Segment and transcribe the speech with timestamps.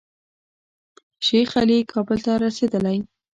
[1.25, 2.97] شیخ علي کابل ته رسېدلی.